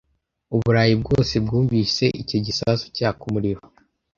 [0.55, 3.61] Uburayi bwose bwumvise icyo gisasu cyaka umuriro,